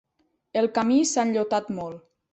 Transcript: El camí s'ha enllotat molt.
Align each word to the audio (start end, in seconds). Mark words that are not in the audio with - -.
El 0.61 0.69
camí 0.77 0.97
s'ha 1.11 1.27
enllotat 1.29 1.71
molt. 1.81 2.05